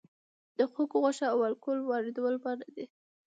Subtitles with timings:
[0.57, 2.85] د خوګ غوښه او الکول واردول منع دي؟